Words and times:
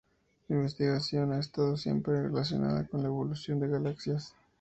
Su 0.47 0.53
investigación 0.53 1.31
ha 1.31 1.37
estado 1.37 1.77
siempre 1.77 2.23
relacionada 2.23 2.87
con 2.87 3.01
la 3.03 3.09
evolución 3.09 3.59
de 3.59 3.67
galaxias. 3.67 4.33